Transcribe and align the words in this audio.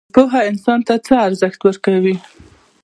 پوهه 0.15 0.39
انسان 0.49 0.79
ته 0.87 0.93
څه 1.05 1.13
ارزښت 1.27 1.59
ورکوي؟ 1.63 2.15